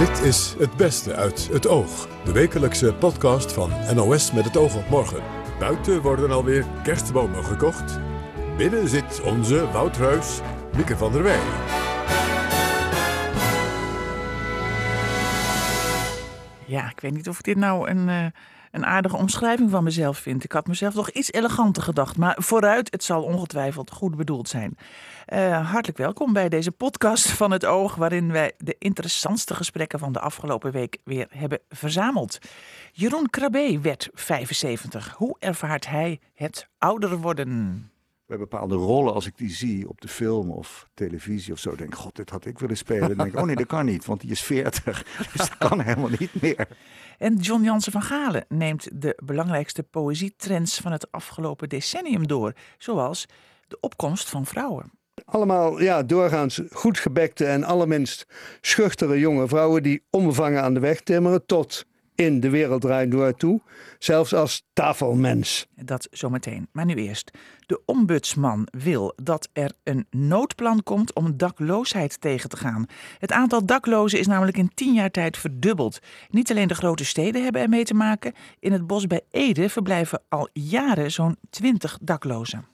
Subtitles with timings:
[0.00, 2.08] Dit is Het Beste uit het Oog.
[2.24, 5.22] De wekelijkse podcast van NOS met het oog op morgen.
[5.58, 7.98] Buiten worden alweer kerstbomen gekocht.
[8.56, 10.40] Binnen zit onze Woutruis,
[10.76, 11.40] Mieke van der Wij.
[16.66, 18.26] Ja, ik weet niet of dit nou een, uh,
[18.70, 20.44] een aardige omschrijving van mezelf vind.
[20.44, 22.16] Ik had mezelf toch iets eleganter gedacht.
[22.16, 24.76] Maar vooruit, het zal ongetwijfeld goed bedoeld zijn.
[25.28, 30.12] Uh, hartelijk welkom bij deze podcast van het Oog, waarin wij de interessantste gesprekken van
[30.12, 32.38] de afgelopen week weer hebben verzameld.
[32.92, 35.14] Jeroen Krabbe werd 75.
[35.16, 37.90] Hoe ervaart hij het ouder worden?
[38.30, 41.92] Bij bepaalde rollen, als ik die zie op de film of televisie of zo, denk
[41.92, 43.08] ik, god, dit had ik willen spelen.
[43.08, 45.04] Dan denk ik, oh nee, dat kan niet, want die is 40.
[45.32, 46.68] Dus dat kan helemaal niet meer.
[47.18, 53.26] En John Jansen van Galen neemt de belangrijkste poëzietrends van het afgelopen decennium door, zoals
[53.68, 54.90] de opkomst van vrouwen.
[55.24, 58.26] Allemaal ja, doorgaans goed gebekte en allerminst
[58.60, 61.86] schuchtere jonge vrouwen die onbevangen aan de weg timmeren tot
[62.20, 63.60] in de wereld draait door toe,
[63.98, 65.66] zelfs als tafelmens.
[65.74, 66.68] Dat zometeen.
[66.72, 67.30] Maar nu eerst.
[67.66, 72.86] De ombudsman wil dat er een noodplan komt om dakloosheid tegen te gaan.
[73.18, 75.98] Het aantal daklozen is namelijk in tien jaar tijd verdubbeld.
[76.28, 78.34] Niet alleen de grote steden hebben ermee te maken.
[78.58, 82.66] In het bos bij Ede verblijven al jaren zo'n twintig daklozen.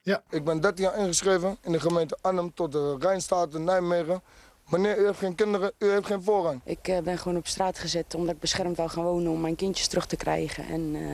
[0.00, 4.22] Ja, ik ben 13 jaar ingeschreven in de gemeente Arnhem tot de Rijnstaten Nijmegen.
[4.68, 6.60] Meneer, u heeft geen kinderen, u heeft geen voorrang.
[6.64, 9.56] Ik uh, ben gewoon op straat gezet omdat ik beschermd wou gaan wonen om mijn
[9.56, 10.66] kindjes terug te krijgen.
[10.68, 11.12] En uh,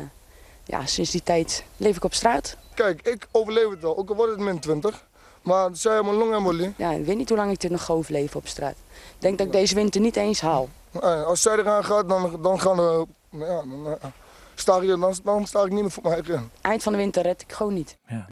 [0.65, 2.57] ja, sinds die tijd leef ik op straat.
[2.75, 5.09] Kijk, ik overleef het wel, ook al wordt het min 20.
[5.43, 6.73] Maar zij hebben een longembolie.
[6.77, 8.77] Ja, ik weet niet hoe lang ik dit nog ga overleven op straat.
[9.15, 10.69] Ik denk dat ik deze winter niet eens haal.
[11.01, 13.07] als zij eraan gaat, dan, dan gaan we...
[13.31, 13.93] Ja, dan, uh,
[14.55, 16.51] sta ik, dan, dan sta ik niet meer voor mij in.
[16.61, 17.97] Eind van de winter red ik gewoon niet.
[18.07, 18.29] Ja.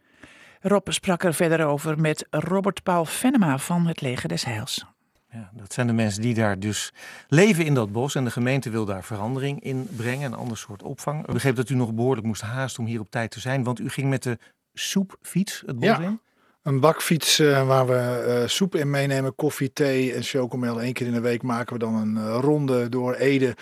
[0.61, 4.87] Rob sprak er verder over met Robert Paul Venema van het Leger des Heils.
[5.33, 6.93] Ja, dat zijn de mensen die daar dus
[7.29, 8.15] leven in dat bos.
[8.15, 11.27] En de gemeente wil daar verandering in brengen, een ander soort opvang.
[11.27, 13.65] Ik begreep dat u nog behoorlijk moest haasten om hier op tijd te zijn.
[13.65, 14.39] Want u ging met de
[14.75, 16.01] soepfiets het bos ja.
[16.01, 16.21] in?
[16.63, 20.83] Een bakfiets uh, waar we uh, soep in meenemen, koffie, thee en chocomel.
[20.83, 23.55] Eén keer in de week maken we dan een uh, ronde door Ede.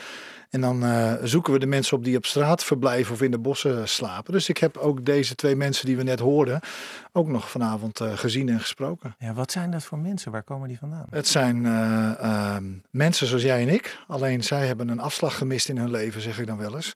[0.51, 3.39] En dan uh, zoeken we de mensen op die op straat verblijven of in de
[3.39, 4.33] bossen slapen.
[4.33, 6.61] Dus ik heb ook deze twee mensen die we net hoorden
[7.13, 9.15] ook nog vanavond uh, gezien en gesproken.
[9.19, 10.33] Ja, wat zijn dat voor mensen?
[10.33, 11.07] Waar komen die vandaan?
[11.11, 12.57] Het zijn uh,
[12.91, 13.99] mensen zoals jij en ik.
[14.07, 16.93] Alleen zij hebben een afslag gemist in hun leven, zeg ik dan wel eens.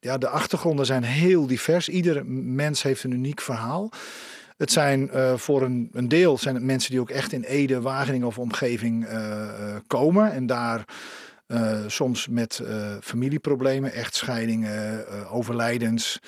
[0.00, 1.88] Ja, de achtergronden zijn heel divers.
[1.88, 3.90] Ieder mens heeft een uniek verhaal.
[4.56, 7.80] Het zijn uh, voor een, een, deel zijn het mensen die ook echt in Ede,
[7.80, 10.32] Wageningen of omgeving uh, komen.
[10.32, 10.84] En daar
[11.48, 12.62] uh, soms met
[13.00, 16.20] familieproblemen, echtscheidingen, overlijdens.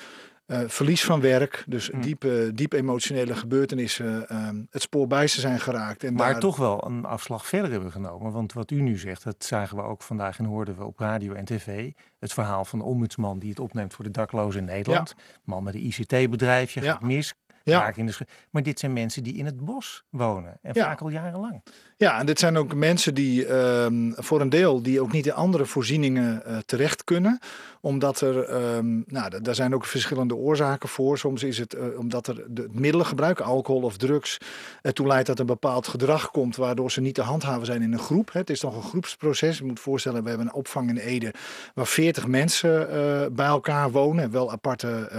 [0.51, 2.01] Uh, verlies van werk, dus mm.
[2.01, 6.03] diepe, diep emotionele gebeurtenissen, uh, het spoor bij ze zijn geraakt.
[6.03, 6.39] En maar daar...
[6.39, 8.31] toch wel een afslag verder hebben genomen.
[8.31, 11.33] Want wat u nu zegt, dat zagen we ook vandaag en hoorden we op radio
[11.33, 11.91] en tv.
[12.19, 15.13] Het verhaal van de ombudsman die het opneemt voor de daklozen in Nederland.
[15.17, 15.23] Ja.
[15.43, 16.91] Man met een ICT-bedrijfje, ja.
[16.91, 17.33] gaat mis.
[17.63, 17.95] Ja.
[17.95, 18.13] In de
[18.49, 20.83] maar dit zijn mensen die in het bos wonen en ja.
[20.83, 21.61] vaak al jarenlang.
[22.01, 25.33] Ja, en dit zijn ook mensen die um, voor een deel die ook niet in
[25.33, 27.39] andere voorzieningen uh, terecht kunnen.
[27.81, 31.17] Omdat er, um, nou, daar zijn ook verschillende oorzaken voor.
[31.17, 34.37] Soms is het uh, omdat er de middelengebruik, alcohol of drugs,
[34.81, 37.99] ertoe leidt dat een bepaald gedrag komt waardoor ze niet te handhaven zijn in een
[37.99, 38.33] groep.
[38.33, 39.57] Het is nog een groepsproces.
[39.57, 41.33] Je moet voorstellen, we hebben een opvang in Ede
[41.73, 44.31] waar 40 mensen uh, bij elkaar wonen.
[44.31, 45.09] Wel aparte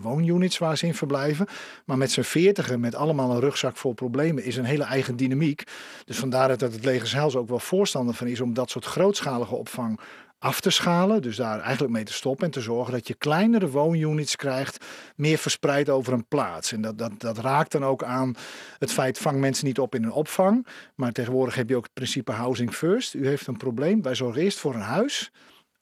[0.00, 1.46] woonunits waar ze in verblijven.
[1.84, 5.62] Maar met z'n veertigen, met allemaal een rugzak vol problemen, is een hele eigen dynamiek.
[6.04, 9.54] Dus vandaar dat het leger zelfs ook wel voorstander van is om dat soort grootschalige
[9.54, 10.00] opvang
[10.42, 11.22] af te schalen.
[11.22, 14.84] Dus daar eigenlijk mee te stoppen en te zorgen dat je kleinere woonunits krijgt,
[15.16, 16.72] meer verspreid over een plaats.
[16.72, 18.34] En dat, dat, dat raakt dan ook aan
[18.78, 20.66] het feit, vang mensen niet op in een opvang.
[20.94, 23.14] Maar tegenwoordig heb je ook het principe housing first.
[23.14, 25.30] U heeft een probleem, wij zorgen eerst voor een huis.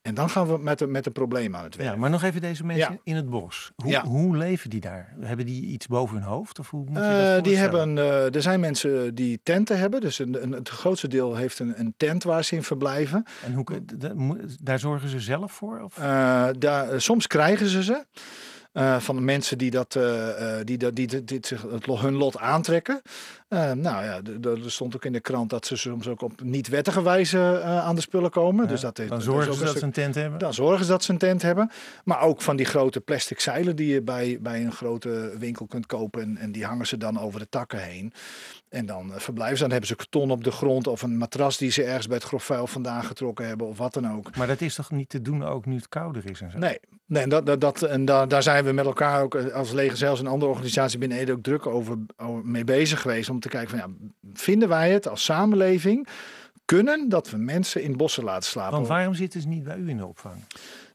[0.03, 1.91] En dan gaan we met, met een probleem aan het werk.
[1.91, 2.99] Ja, maar nog even deze mensen ja.
[3.05, 3.73] in het bos.
[3.77, 4.05] Hoe, ja.
[4.05, 5.15] hoe, leven die daar?
[5.21, 6.59] Hebben die iets boven hun hoofd?
[6.59, 10.01] Of hoe moet je dat uh, die hebben, uh, er zijn mensen die tenten hebben.
[10.01, 13.25] Dus een, een, het grootste deel heeft een, een tent waar ze in verblijven.
[13.45, 15.81] En hoe, daar zorgen ze zelf voor?
[15.81, 15.99] Of?
[15.99, 18.05] Uh, daar, soms krijgen ze ze.
[18.73, 21.41] Uh, van de mensen die, dat, uh, die, die, die, die,
[21.71, 23.03] het, hun lot aantrekken.
[23.49, 27.03] Uh, nou ja, er stond ook in de krant dat ze soms ook op niet-wettige
[27.03, 28.65] wijze aan de spullen komen.
[28.65, 30.39] Ja, dus dat, dan zorgen ze dat ze een tent hebben?
[30.39, 31.71] Dan zorgen ze dat ze een tent hebben.
[32.05, 35.87] Maar ook van die grote plastic zeilen die je bij, bij een grote winkel kunt
[35.87, 36.23] kopen.
[36.23, 38.13] En, en die hangen ze dan over de takken heen.
[38.71, 39.63] En dan verblijven ze.
[39.63, 42.27] Dan hebben ze karton op de grond of een matras die ze ergens bij het
[42.27, 44.37] grof vuil vandaan getrokken hebben of wat dan ook.
[44.37, 46.59] Maar dat is toch niet te doen ook nu het kouder is en zo?
[46.59, 49.97] Nee, nee dat, dat, dat, en daar, daar zijn we met elkaar ook als leger
[49.97, 53.31] zelfs een andere organisatie binnen Ede ook druk over, over mee bezig geweest.
[53.31, 56.09] Om te kijken van ja, vinden wij het als samenleving
[56.65, 58.73] kunnen dat we mensen in bossen laten slapen.
[58.73, 60.35] Want waarom zitten ze niet bij u in de opvang?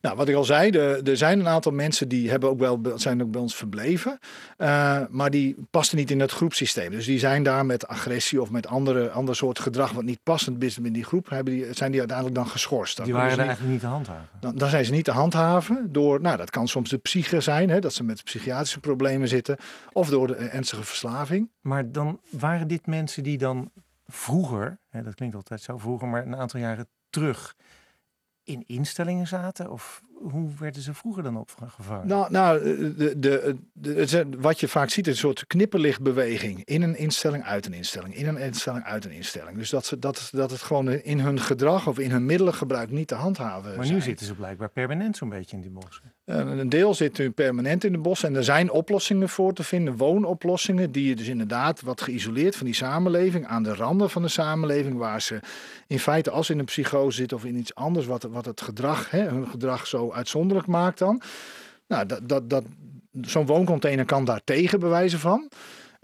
[0.06, 2.82] Nou, wat ik al zei, er, er zijn een aantal mensen die hebben ook wel,
[2.96, 4.20] zijn ook bij ons verbleven.
[4.58, 6.92] Uh, maar die pasten niet in het groepsysteem.
[6.92, 10.64] Dus die zijn daar met agressie of met andere, ander soort gedrag wat niet passend
[10.64, 13.04] is in die groep, hebben die, zijn die uiteindelijk dan geschorst.
[13.04, 14.28] die waren er eigenlijk niet te handhaven?
[14.40, 17.70] Dan, dan, zijn ze niet te handhaven door, nou dat kan soms de psyche zijn,
[17.70, 19.58] hè, dat ze met psychiatrische problemen zitten.
[19.92, 21.50] Of door de ernstige verslaving.
[21.62, 23.72] Maar dan waren dit mensen die dan
[24.08, 27.56] vroeger, hè, dat klinkt altijd zo vroeger, maar een aantal jaren terug
[28.46, 29.72] in instellingen zaten?
[29.72, 32.08] Of hoe werden ze vroeger dan opgevangen?
[32.08, 32.64] Nou, nou
[32.96, 36.66] de, de, de, wat je vaak ziet is een soort knipperlichtbeweging.
[36.66, 38.16] In een instelling, uit een instelling.
[38.16, 39.58] In een instelling, uit een instelling.
[39.58, 43.08] Dus dat, ze, dat, dat het gewoon in hun gedrag of in hun middelengebruik niet
[43.08, 46.14] te handhaven Maar nu zitten ze blijkbaar permanent zo'n beetje in die bossen.
[46.26, 49.98] Een deel zit nu permanent in de bos en er zijn oplossingen voor te vinden,
[49.98, 54.28] woonoplossingen, die je dus inderdaad wat geïsoleerd van die samenleving, aan de randen van de
[54.28, 55.40] samenleving, waar ze
[55.88, 59.10] in feite als in een psychose zitten of in iets anders, wat, wat het gedrag,
[59.12, 61.22] hè, hun gedrag zo uitzonderlijk maakt dan.
[61.88, 62.64] Nou, dat, dat, dat,
[63.22, 65.50] zo'n wooncontainer kan daar tegen bewijzen van.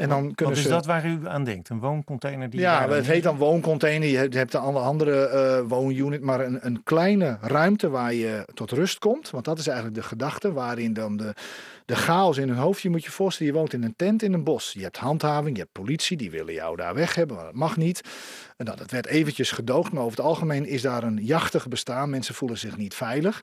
[0.01, 1.69] En dan kunnen Wat is dat waar u aan denkt?
[1.69, 2.50] Een wooncontainer?
[2.50, 4.07] Die ja, het heet dan wooncontainer.
[4.07, 5.31] Je hebt, een andere
[5.62, 9.30] uh, woonunit, maar een, een kleine ruimte waar je tot rust komt.
[9.30, 11.33] Want dat is eigenlijk de gedachte waarin dan de,
[11.86, 12.81] de chaos in hun hoofd.
[12.81, 14.74] Je moet je voorstellen, je woont in een tent in een bos.
[14.74, 17.77] Je hebt handhaving, je hebt politie, die willen jou daar weg hebben, maar dat mag
[17.77, 18.01] niet.
[18.57, 22.09] En nou, dat werd eventjes gedoogd, maar over het algemeen is daar een jachtig bestaan.
[22.09, 23.42] Mensen voelen zich niet veilig.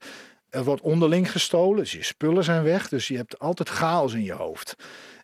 [0.50, 2.88] Er wordt onderling gestolen, dus je spullen zijn weg.
[2.88, 4.74] Dus je hebt altijd chaos in je hoofd.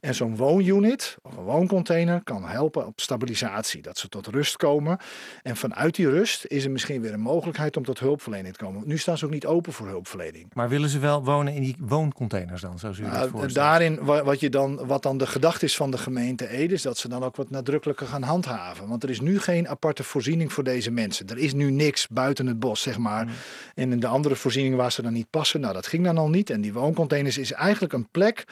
[0.05, 4.99] En zo'n woonunit of een wooncontainer kan helpen op stabilisatie, dat ze tot rust komen.
[5.43, 8.83] En vanuit die rust is er misschien weer een mogelijkheid om tot hulpverlening te komen.
[8.87, 10.47] Nu staan ze ook niet open voor hulpverlening.
[10.53, 13.55] Maar willen ze wel wonen in die wooncontainers dan, zoals u nou, dat voorstelt?
[13.55, 16.99] Daarin, wat, je dan, wat dan de gedachte is van de gemeente Ede, is dat
[16.99, 18.89] ze dan ook wat nadrukkelijker gaan handhaven.
[18.89, 21.29] Want er is nu geen aparte voorziening voor deze mensen.
[21.29, 23.25] Er is nu niks buiten het bos, zeg maar.
[23.25, 23.33] Mm.
[23.75, 26.29] En in de andere voorzieningen waar ze dan niet passen, nou dat ging dan al
[26.29, 26.51] niet.
[26.51, 28.45] En die wooncontainers is eigenlijk een plek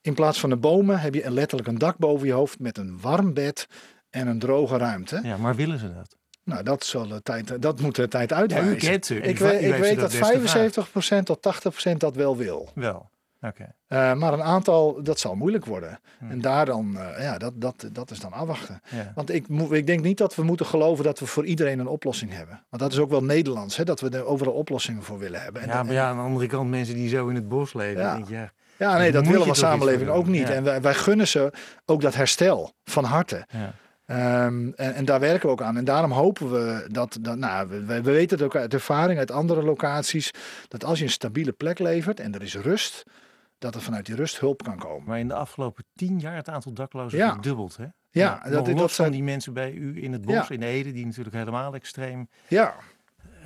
[0.00, 3.00] in plaats van de bomen heb je letterlijk een dak boven je hoofd met een
[3.00, 3.66] warm bed
[4.10, 5.20] en een droge ruimte.
[5.22, 6.18] Ja, maar willen ze dat?
[6.44, 8.70] Nou, dat, zal de tijd, dat moet de tijd uitwijzen.
[8.70, 11.38] Ja, u kent Ik, weet, ik weet dat 75% tot
[11.90, 12.68] 80% dat wel wil.
[12.74, 13.10] Wel,
[13.40, 13.74] oké.
[13.88, 16.00] Uh, maar een aantal, dat zal moeilijk worden.
[16.18, 16.30] Hmm.
[16.30, 18.80] En daar dan, uh, ja, dat, dat, dat is dan afwachten.
[18.90, 19.12] Ja.
[19.14, 22.32] Want ik, ik denk niet dat we moeten geloven dat we voor iedereen een oplossing
[22.32, 22.64] hebben.
[22.68, 25.62] Want dat is ook wel Nederlands, hè, dat we er overal oplossingen voor willen hebben.
[25.62, 28.02] En ja, maar ja, aan de andere kant mensen die zo in het bos leven.
[28.02, 28.14] Ja.
[28.14, 28.52] Denk, ja.
[28.80, 30.50] Ja, nee, dat willen we samenleving ook niet.
[30.50, 31.52] En wij, wij, gunnen ze
[31.84, 33.46] ook dat herstel van harte.
[33.48, 33.74] Ja.
[34.46, 35.76] Um, en, en, daar werken we ook aan.
[35.76, 39.30] En daarom hopen we dat, dat nou, we, we, weten het ook uit ervaring uit
[39.30, 40.30] andere locaties,
[40.68, 43.02] dat als je een stabiele plek levert en er is rust,
[43.58, 45.08] dat er vanuit die rust hulp kan komen.
[45.08, 47.32] Maar in de afgelopen tien jaar het aantal daklozen ja.
[47.32, 47.86] verdubbeld, hè?
[48.10, 51.36] Ja, dat, dat zijn die mensen bij u in het bos, in Ede, die natuurlijk
[51.36, 52.74] helemaal extreem ja.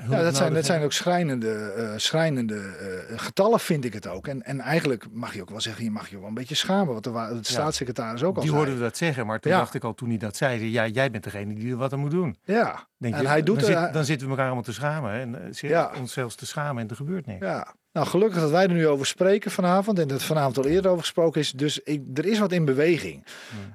[0.08, 4.26] Ja, dat zijn, dat zijn ook schrijnende, uh, schrijnende uh, getallen, vind ik het ook.
[4.26, 6.94] En, en eigenlijk mag je ook wel zeggen, je mag je wel een beetje schamen.
[6.94, 8.62] Wat de, de staatssecretaris ook al Die zei.
[8.62, 11.24] hoorden dat zeggen, maar toen dacht ik al toen hij dat zei, ja, jij bent
[11.24, 12.36] degene die er wat aan moet doen.
[12.44, 15.12] Ja, Denk en je, hij doet dan, zit, dan zitten we elkaar allemaal te schamen.
[15.12, 15.92] En uh, ja.
[16.00, 17.46] ons zelfs te schamen en er gebeurt niks.
[17.46, 17.74] Ja.
[17.92, 19.98] Nou, gelukkig dat wij er nu over spreken vanavond.
[19.98, 21.52] En dat vanavond al eerder over gesproken is.
[21.52, 23.24] Dus ik, er is wat in beweging.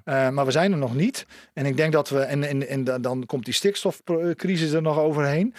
[0.06, 1.26] Maar we zijn er nog niet.
[1.54, 2.20] En ik denk dat we.
[2.20, 5.54] En, en, en dan komt die stikstofcrisis er nog overheen.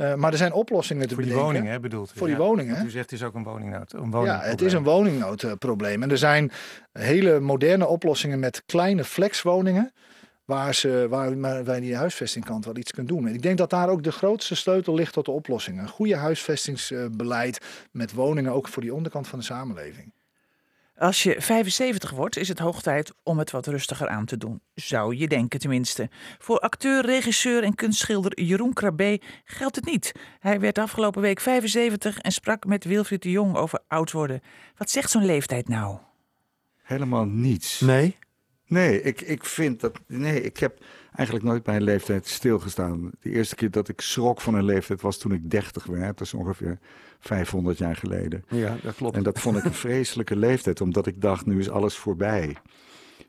[0.00, 2.18] Uh, maar er zijn oplossingen te Voor die woningen, hè, bedoelt u?
[2.18, 2.86] Voor die woningen.
[2.86, 3.92] U zegt het is ook een woningnood.
[3.92, 6.02] Een ja, het is een woningnoodprobleem.
[6.02, 6.50] En er zijn
[6.92, 9.92] hele moderne oplossingen met kleine flexwoningen.
[10.44, 13.26] Waar, ze, waar wij die huisvestingkant wel iets kunnen doen.
[13.26, 15.78] En ik denk dat daar ook de grootste sleutel ligt tot de oplossing.
[15.78, 17.58] Een goede huisvestingsbeleid
[17.90, 20.12] met woningen ook voor die onderkant van de samenleving.
[20.98, 24.60] Als je 75 wordt, is het hoog tijd om het wat rustiger aan te doen.
[24.74, 26.08] Zou je denken tenminste.
[26.38, 30.12] Voor acteur, regisseur en kunstschilder Jeroen Krabbe geldt het niet.
[30.40, 34.40] Hij werd afgelopen week 75 en sprak met Wilfried de Jong over oud worden.
[34.76, 35.98] Wat zegt zo'n leeftijd nou?
[36.82, 37.80] Helemaal niets.
[37.80, 38.16] Nee?
[38.68, 40.00] Nee, ik, ik vind dat.
[40.06, 40.78] Nee, ik heb
[41.14, 43.10] eigenlijk nooit bij een leeftijd stilgestaan.
[43.20, 46.18] De eerste keer dat ik schrok van een leeftijd was toen ik 30 werd.
[46.18, 46.78] Dat is ongeveer
[47.20, 48.44] 500 jaar geleden.
[48.48, 49.16] Ja, dat klopt.
[49.16, 52.56] En dat vond ik een vreselijke leeftijd, omdat ik dacht: nu is alles voorbij.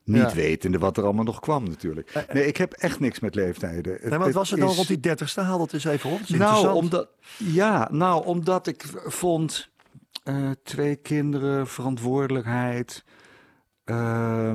[0.04, 2.10] Niet wetende wat er allemaal nog kwam natuurlijk.
[2.10, 2.30] Eh, eh.
[2.34, 3.98] Nee, ik heb echt niks met leeftijden.
[4.02, 5.42] Nee, maar wat was er dan rond die dertigste?
[5.42, 6.30] Haal dat eens even op.
[6.30, 9.70] Nou, omdat, ja, nou, omdat ik vond
[10.24, 13.04] uh, twee kinderen, verantwoordelijkheid.
[13.86, 14.54] Uh,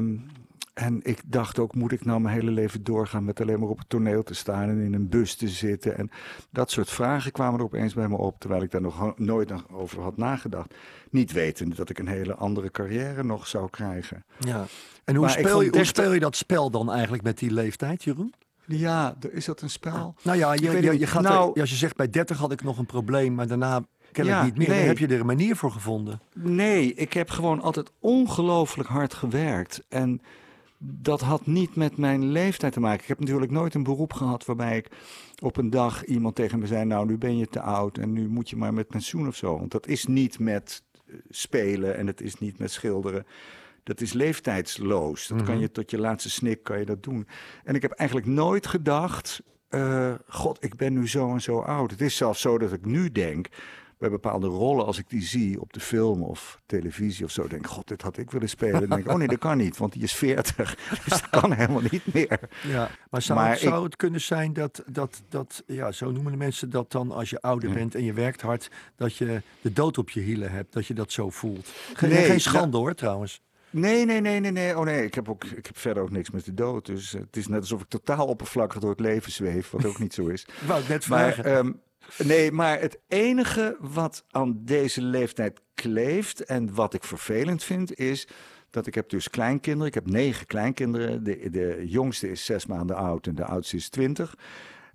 [0.74, 3.78] en ik dacht ook, moet ik nou mijn hele leven doorgaan met alleen maar op
[3.78, 5.96] het toneel te staan en in een bus te zitten?
[5.98, 6.10] En
[6.50, 10.02] dat soort vragen kwamen er opeens bij me op, terwijl ik daar nog nooit over
[10.02, 10.74] had nagedacht.
[11.10, 14.24] Niet wetende dat ik een hele andere carrière nog zou krijgen.
[14.38, 14.64] Ja.
[15.04, 18.32] En hoe, speel je, hoe speel je dat spel dan eigenlijk met die leeftijd, Jeroen?
[18.66, 20.14] Ja, is dat een spel?
[20.22, 22.78] Nou ja, je, je, gaat Nou- er- als je zegt bij 30 had ik nog
[22.78, 24.68] een probleem, maar daarna ken ik niet meer.
[24.68, 24.86] Nee.
[24.86, 26.20] heb je er een manier voor gevonden.
[26.34, 29.82] Nee, ik heb gewoon altijd ongelooflijk hard gewerkt.
[29.88, 30.20] En
[30.86, 33.02] dat had niet met mijn leeftijd te maken.
[33.02, 34.88] Ik heb natuurlijk nooit een beroep gehad waarbij ik
[35.42, 38.28] op een dag iemand tegen me zei: Nou, nu ben je te oud en nu
[38.28, 39.58] moet je maar met pensioen of zo.
[39.58, 43.26] Want dat is niet met eh, spelen en het is niet met schilderen.
[43.82, 45.26] Dat is leeftijdsloos.
[45.26, 47.26] Dat kan je tot je laatste snik kan je dat doen.
[47.64, 51.90] En ik heb eigenlijk nooit gedacht: eh, God, ik ben nu zo en zo oud.
[51.90, 53.48] Het is zelfs zo dat ik nu denk
[53.98, 57.64] bij bepaalde rollen, als ik die zie op de film of televisie of zo, denk
[57.64, 58.80] ik, god, dit had ik willen spelen.
[58.80, 60.76] Dan denk ik, oh nee, dat kan niet, want die is 40.
[61.04, 62.40] Dus dat kan helemaal niet meer.
[62.66, 66.10] Ja, maar zou, Maar het, zou ik- het kunnen zijn dat, dat, dat, ja, zo
[66.10, 67.74] noemen de mensen dat dan als je ouder Ja.
[67.74, 70.94] bent en je werkt hard, dat je de dood op je hielen hebt, dat je
[70.94, 71.68] dat zo voelt?
[71.94, 73.40] Geen, Nee, geen schande hoor, trouwens.
[73.70, 74.78] Nee, nee, nee, nee, nee.
[74.78, 76.86] Oh nee, ik heb, ook, ik heb verder ook niks met de dood.
[76.86, 80.14] Dus het is net alsof ik totaal oppervlakkig door het leven zweef, wat ook niet
[80.14, 80.46] zo is.
[80.66, 81.80] Wou net Maar, vragen.
[82.18, 88.28] Nee, maar het enige wat aan deze leeftijd kleeft en wat ik vervelend vind, is
[88.70, 89.86] dat ik heb dus kleinkinderen.
[89.86, 91.24] Ik heb negen kleinkinderen.
[91.24, 94.34] De, de jongste is zes maanden oud en de oudste is twintig.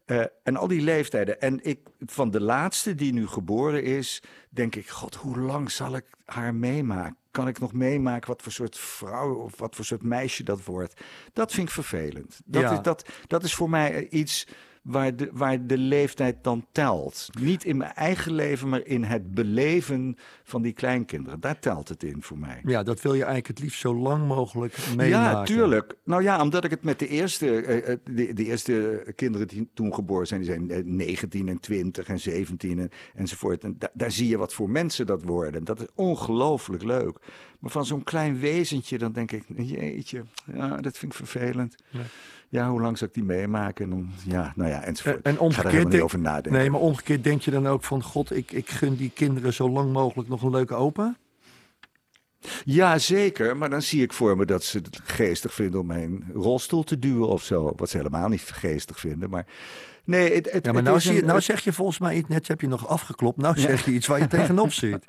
[0.06, 1.42] Eh, en al die leeftijden.
[1.42, 5.96] En ik, van de laatste die nu geboren is, denk ik: God, hoe lang zal
[5.96, 7.18] ik haar meemaken?
[7.32, 11.02] Kan ik nog meemaken wat voor soort vrouw of wat voor soort meisje dat wordt?
[11.34, 12.40] Dat vind ik vervelend.
[12.46, 12.72] Dat, Ja.
[12.72, 14.48] is, dat, dat is voor mij iets
[14.90, 17.28] waar de, waar de leeftijd dan telt.
[17.42, 21.40] Niet in mijn eigen leven, maar in het beleven van die kleinkinderen.
[21.40, 22.62] Daar telt het in voor mij.
[22.66, 25.10] ja, dat wil je eigenlijk het liefst zo lang mogelijk meemaken.
[25.10, 25.96] Ja, tuurlijk.
[26.04, 29.70] Nou ja, omdat ik het met de eerste, eh, eh, de, de eerste kinderen die
[29.74, 33.64] toen geboren zijn, die zijn eh, 19 en 20 en 17 en, enzovoort.
[33.64, 35.64] En da- daar zie je wat voor mensen dat worden.
[35.64, 37.18] Dat is ongelooflijk leuk.
[37.60, 41.76] Maar van zo'n klein wezentje, dan denk ik, jeetje, ja, dat vind ik vervelend.
[41.90, 42.00] Ja.
[42.50, 43.84] Ja, hoe lang zal ik die meemaken?
[43.86, 45.16] En dan, ja, nou ja, enzovoort.
[45.16, 46.52] En- en ik ga er omgekeerd helemaal niet denk- over nadenken.
[46.52, 49.70] Nee, maar omgekeerd denk je dan ook van, god, ik, ik gun die kinderen zo
[49.70, 51.16] lang mogelijk nog een leuke opa?
[52.66, 53.58] Ja, zeker.
[53.58, 57.00] Maar dan zie ik voor me dat ze het geestig vinden om mijn rolstoel te
[57.00, 57.74] duwen of zo.
[57.76, 59.30] Wat ze helemaal niet geestig vinden.
[59.30, 59.46] Maar
[60.10, 62.28] nee, het, het, Ja, maar het nou, je, een- nou zeg je volgens mij, iets-
[62.30, 65.06] net heb je nog afgeklopt, nou zeg je iets waar je tegenop zit.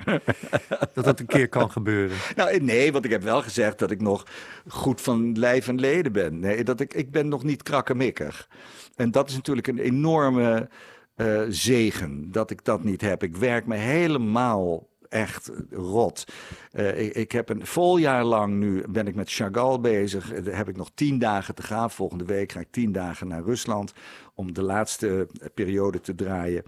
[0.95, 2.16] dat dat een keer kan gebeuren.
[2.37, 4.26] Nou, eh, nee, want ik heb wel gezegd dat ik nog
[4.69, 6.38] goed van lijf en leden ben.
[6.38, 8.49] Nee, dat ik, ik ben nog niet krakkemikkig.
[8.97, 10.69] En dat is natuurlijk een enorme
[11.14, 13.23] eh, zegen dat ik dat niet heb.
[13.23, 16.25] Ik werk me helemaal echt rot.
[16.73, 20.33] Eh, ik, ik heb een vol jaar lang nu ben ik met Chagall bezig.
[20.33, 21.90] Eh, Daar heb ik nog tien dagen te gaan.
[21.90, 23.93] Volgende week ga ik tien dagen naar Rusland
[24.35, 26.62] om de laatste eh, periode te draaien.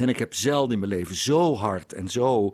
[0.00, 2.52] En ik heb zelden in mijn leven zo hard en zo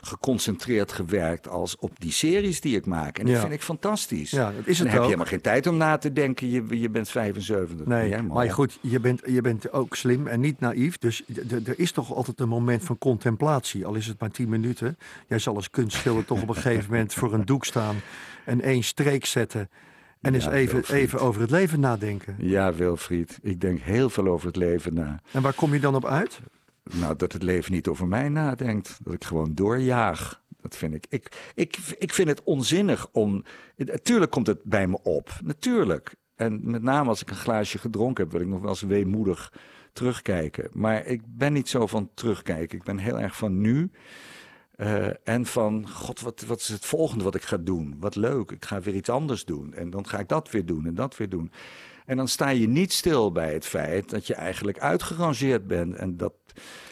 [0.00, 3.18] geconcentreerd gewerkt als op die series die ik maak.
[3.18, 3.40] En dat Ja.
[3.40, 4.30] vind ik fantastisch.
[4.30, 6.50] Ja, dat is en het dan heb je helemaal geen tijd om na te denken.
[6.50, 7.86] Je, je bent 75.
[7.86, 10.98] Nee, maar goed, je bent, je bent ook slim en niet naïef.
[10.98, 11.22] Dus
[11.64, 13.86] er is toch altijd een moment van contemplatie.
[13.86, 14.98] Al is het maar tien minuten.
[15.28, 17.96] Jij zal als kunstschilder toch op een gegeven moment voor een doek staan
[18.44, 19.68] en één streek zetten.
[20.20, 20.96] En eens even, Wilfried.
[20.98, 22.34] even over het leven nadenken.
[22.38, 23.38] Ja, Wilfried.
[23.42, 25.20] Ik denk heel veel over het leven na.
[25.32, 26.40] En waar kom je dan op uit?
[26.94, 28.98] Nou, dat het leven niet over mij nadenkt.
[29.02, 30.42] Dat ik gewoon doorjaag.
[30.60, 31.06] Dat vind ik.
[31.08, 33.44] Ik, ik, ik vind het onzinnig om.
[33.76, 35.30] Natuurlijk komt het bij me op.
[35.44, 36.14] Natuurlijk.
[36.36, 39.52] En met name als ik een glaasje gedronken heb, wil ik nog wel eens weemoedig
[39.92, 40.68] terugkijken.
[40.72, 42.78] Maar ik ben niet zo van terugkijken.
[42.78, 43.90] Ik ben heel erg van nu.
[44.78, 47.96] Eh, en van, god, wat, wat is het volgende wat ik ga doen?
[47.98, 49.74] Wat leuk, ik ga weer iets anders doen.
[49.74, 51.50] En dan ga ik dat weer doen en dat weer doen.
[52.08, 55.94] En dan sta je niet stil bij het feit dat je eigenlijk uitgerangeerd bent.
[55.94, 56.32] En dat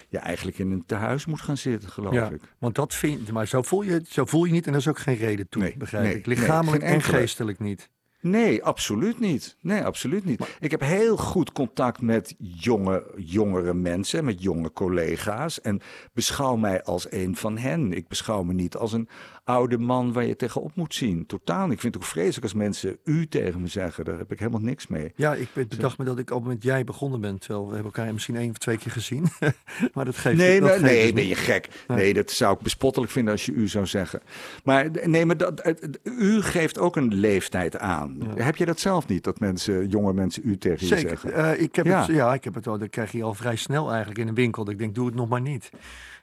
[0.09, 2.41] je eigenlijk in een tehuis moet gaan zitten, geloof Ja, ik.
[2.59, 4.99] want dat vind maar zo voel, je, zo voel je niet en er is ook
[4.99, 6.27] geen reden toe, Nee, begrijp nee, ik.
[6.27, 7.89] Lichamelijk nee, en geestelijk niet.
[8.21, 9.57] Nee, absoluut niet.
[9.61, 10.57] Nee, absoluut niet.
[10.61, 15.61] Ik heb heel goed contact met jonge, jongere mensen, met jonge collega's.
[15.61, 15.81] En
[16.13, 17.93] beschouw mij als een van hen.
[17.93, 19.09] Ik beschouw me niet als een
[19.47, 21.27] oude man waar je tegenop moet zien.
[21.27, 21.71] Totaal.
[21.71, 24.05] Ik vind het ook vreselijk als mensen u tegen me zeggen.
[24.05, 25.13] Daar heb ik helemaal niks mee.
[25.17, 27.39] Ja, ik be- bedacht me dat ik al met jij begonnen ben.
[27.39, 29.27] Terwijl we hebben elkaar misschien één of twee keer gezien.
[29.95, 31.69] maar dat geeft Nee, dat nee, geeft nee, dus ben je gek.
[31.89, 34.21] Nee, dat zou ik bespottelijk vinden als je u zou zeggen.
[34.65, 38.19] Maar nee, maar dat, het- het- u geeft ook een leeftijd aan.
[38.35, 41.33] Heb je dat zelf niet, dat mensen, jonge mensen u tegen je zeggen?
[41.33, 41.99] Eh, ik heb Ja.
[42.07, 42.79] het, ja, ik heb het al.
[42.79, 44.65] Dat krijg je al vrij snel eigenlijk in een winkel.
[44.65, 45.71] Dat ik denk, doe het nog maar niet.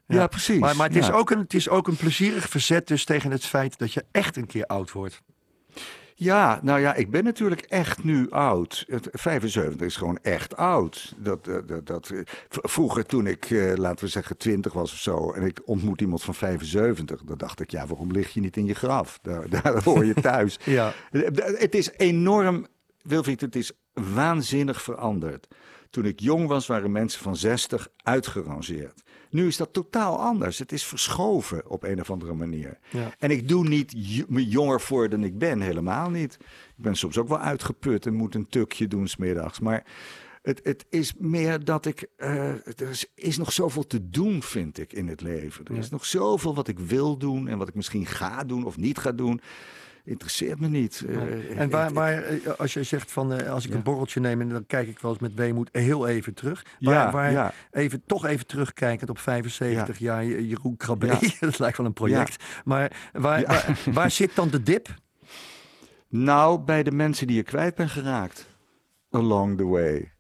[0.08, 0.60] Ja, precies.
[0.60, 1.14] Maar, maar het, is Ja.
[1.14, 4.36] ook een, het is ook een plezierig verzet dus tegen het feit dat je echt
[4.38, 5.22] een keer oud wordt.
[6.16, 8.84] Ja, nou ja, ik ben natuurlijk echt nu oud.
[8.88, 11.14] Het- 75 is gewoon echt oud.
[11.18, 12.08] Dat, dat, dat, dat-
[12.50, 15.32] v- vroeger toen ik, eh, laten we zeggen, 20 was of zo...
[15.32, 17.22] en ik ontmoet iemand van 75...
[17.24, 19.20] dan dacht ik, ja, waarom lig je niet in je graf?
[19.22, 20.60] Daar, daar hoor je thuis.
[20.66, 20.94] Ja.
[21.12, 22.68] Het is enorm,
[23.02, 25.48] Wilfried, het is waanzinnig veranderd.
[25.90, 29.02] Toen ik jong was, waren mensen van 60 uitgerangeerd.
[29.34, 30.60] Nu is dat totaal anders.
[30.60, 32.78] Het is verschoven op een of andere manier.
[32.90, 33.14] Ja.
[33.20, 33.94] En ik doe niet
[34.28, 36.38] me jonger voor dan ik ben, helemaal niet.
[36.78, 39.60] Ik ben soms ook wel uitgeput en moet een tukje doen smiddags.
[39.60, 39.86] Maar
[40.42, 42.08] het, het is meer dat ik.
[42.18, 45.66] Uh, er is, is, nog zoveel te doen, vind ik, in het leven.
[45.66, 48.78] Er is nog zoveel wat ik wil doen en wat ik misschien ga doen of
[48.78, 49.42] niet ga doen
[50.04, 51.04] interesseert me niet.
[51.08, 52.24] Uh, en waar, waar,
[52.58, 53.76] als je zegt van uh, als ik ja.
[53.76, 56.66] een borreltje neem en dan kijk ik wel eens met weemoed heel even terug.
[56.80, 57.54] Waar, ja, waar ja.
[57.72, 61.08] even toch even terugkijkend op 75 jaar Jeroen Krabbe.
[61.40, 62.44] dat lijkt wel een project.
[62.66, 64.88] Maar waar, waar, waar zit dan de dip?
[66.08, 68.48] Nou, bij de mensen die je kwijt bent geraakt.
[69.10, 70.12] Along the way.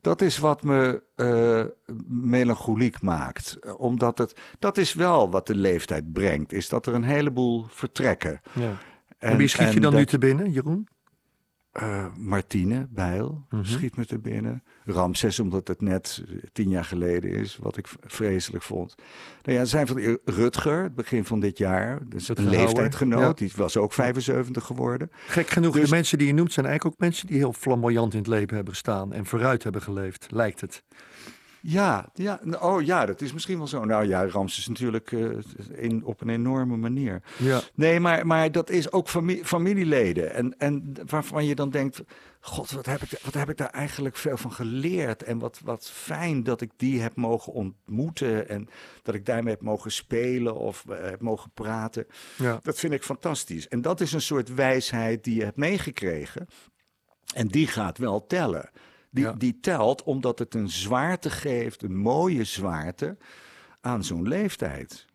[0.00, 1.64] Dat is wat me uh,
[2.06, 3.58] melancholiek maakt.
[3.76, 6.52] Omdat het, dat is wel wat de leeftijd brengt.
[6.52, 8.40] Is dat er een heleboel vertrekken.
[8.52, 8.78] Ja.
[9.24, 10.88] En, wie schiet je dan dat, nu te binnen, Jeroen?
[11.82, 13.56] Uh, Martine Bijl Mhm.
[13.56, 13.64] mm -hmm.
[13.64, 14.62] schiet me te binnen.
[14.84, 18.94] Ramses, omdat het net tien jaar geleden is, wat ik vreselijk vond.
[19.42, 23.46] Nou ja, zijn van Rutger, het begin van dit jaar, dus een leeftijdgenoot, ja.
[23.46, 25.10] die was ook 75 geworden.
[25.26, 28.12] Gek genoeg, dus, de mensen die je noemt zijn eigenlijk ook mensen die heel flamboyant
[28.12, 30.82] in het leven hebben gestaan en vooruit hebben geleefd, lijkt het.
[31.66, 33.84] Ja, ja, oh ja, dat is misschien wel zo.
[33.84, 35.38] Nou ja, Ramses natuurlijk uh,
[35.74, 37.22] in, op een enorme manier.
[37.38, 37.60] Ja.
[37.74, 40.34] Nee, maar, maar dat is ook familie, familieleden.
[40.34, 42.02] En, en waarvan je dan denkt,
[42.40, 45.22] god, wat heb, ik, wat heb ik daar eigenlijk veel van geleerd?
[45.22, 48.48] En wat, wat fijn dat ik die heb mogen ontmoeten.
[48.48, 48.68] En
[49.02, 52.06] dat ik daarmee heb mogen spelen of uh, heb mogen praten.
[52.36, 52.58] Ja.
[52.62, 53.68] Dat vind ik fantastisch.
[53.68, 56.46] En dat is een soort wijsheid die je hebt meegekregen.
[57.34, 58.70] En die gaat wel tellen.
[59.14, 59.32] Die, Ja.
[59.32, 63.16] die telt omdat het een zwaarte geeft, een mooie zwaarte,
[63.80, 65.06] aan zo'n leeftijd.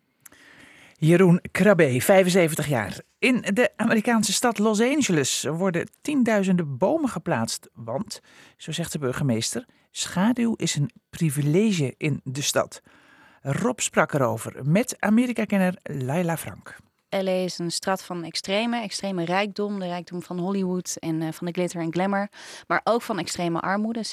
[0.94, 3.00] Jeroen Krabbe, 75 jaar.
[3.18, 7.68] In de Amerikaanse stad Los Angeles worden tienduizenden bomen geplaatst.
[7.74, 8.20] Want,
[8.56, 12.82] zo zegt de burgemeester, schaduw is een privilege in de stad.
[13.42, 16.76] Rob sprak erover met Amerika-kenner Laila Frank.
[17.10, 19.78] LA is een stad van extreme, extreme rijkdom.
[19.78, 22.28] De rijkdom van Hollywood en uh, van de glitter en glamour.
[22.66, 24.04] Maar ook van extreme armoede.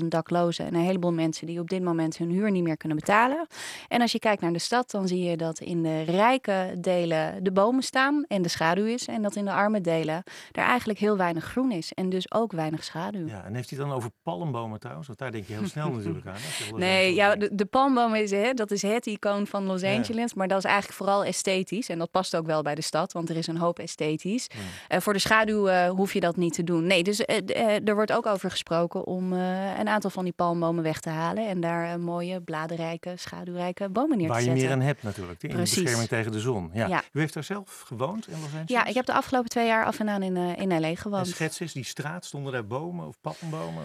[0.00, 2.98] 60.000 daklozen en een heleboel mensen die op dit moment hun huur niet meer kunnen
[2.98, 3.46] betalen.
[3.88, 7.44] En als je kijkt naar de stad, dan zie je dat in de rijke delen
[7.44, 9.06] de bomen staan en de schaduw is.
[9.06, 11.92] En dat in de arme delen er eigenlijk heel weinig groen is.
[11.92, 13.26] En dus ook weinig schaduw.
[13.26, 15.06] Ja, en heeft hij dan over palmbomen trouwens?
[15.06, 16.34] Want daar denk je heel snel natuurlijk aan.
[16.76, 20.34] Nee, ja, de, de palmboom is, hè, dat is het icoon van Los Angeles.
[20.34, 21.88] Maar dat is eigenlijk vooral esthetisch.
[21.88, 24.46] En dat past ook wel bij de stad, want er is een hoop esthetisch.
[24.48, 24.96] Ja.
[24.96, 26.86] Uh, voor de schaduw uh, hoef je dat niet te doen.
[26.86, 31.00] Nee, dus uh, er wordt ook over gesproken om een aantal van die palmbomen weg
[31.00, 34.68] te halen en daar mooie, bladerrijke, schaduwrijke bomen neer Waar te je zetten.
[34.68, 35.74] meer aan hebt natuurlijk, in Precies.
[35.74, 36.70] de bescherming tegen de zon.
[36.72, 36.86] Ja.
[36.86, 37.02] Ja.
[37.12, 38.66] U heeft daar zelf gewoond in Los Angeles?
[38.66, 41.26] Ja, ik heb de afgelopen twee jaar af en aan in, in LA gewoond.
[41.26, 43.84] En schets eens, die straat, stonden daar bomen of palmbomen?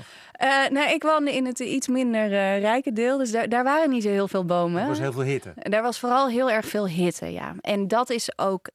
[0.69, 4.09] nou, ik woonde in het iets minder rijke deel, dus daar, daar waren niet zo
[4.09, 4.81] heel veel bomen.
[4.81, 5.53] Er was heel veel hitte.
[5.55, 7.55] Daar was vooral heel erg veel hitte, ja.
[7.61, 8.69] En dat is ook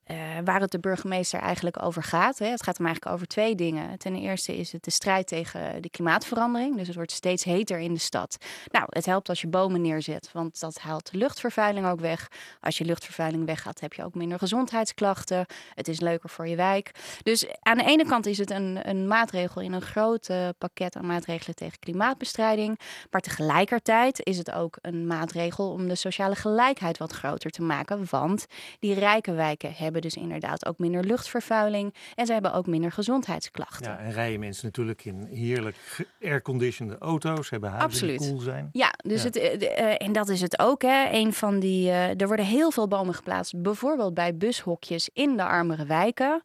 [0.45, 2.39] waar het de burgemeester eigenlijk over gaat.
[2.39, 2.47] Hè.
[2.47, 3.99] Het gaat hem eigenlijk over twee dingen.
[3.99, 6.77] Ten eerste is het de strijd tegen de klimaatverandering.
[6.77, 8.37] Dus het wordt steeds heter in de stad.
[8.71, 12.29] Nou, het helpt als je bomen neerzet, want dat haalt de luchtvervuiling ook weg.
[12.61, 15.47] Als je luchtvervuiling weggaat, heb je ook minder gezondheidsklachten.
[15.75, 16.91] Het is leuker voor je wijk.
[17.23, 21.07] Dus aan de ene kant is het een, een maatregel in een groot pakket aan
[21.07, 22.79] maatregelen tegen klimaatbestrijding.
[23.11, 28.07] Maar tegelijkertijd is het ook een maatregel om de sociale gelijkheid wat groter te maken.
[28.11, 28.47] Want
[28.79, 33.91] die rijke wijken hebben dus inderdaad ook minder luchtvervuiling en ze hebben ook minder gezondheidsklachten.
[33.93, 35.77] Ja, en rijden mensen natuurlijk in heerlijk
[36.23, 38.19] airconditioned auto's, hebben huizen Absoluut.
[38.19, 38.69] die cool zijn.
[38.73, 39.29] Ja, dus Ja.
[39.29, 40.83] Het, uh, uh, en dat is het ook.
[40.83, 41.09] Hè.
[41.13, 45.45] Een van die, uh, er worden heel veel bomen geplaatst, bijvoorbeeld bij bushokjes in de
[45.45, 46.43] armere wijken.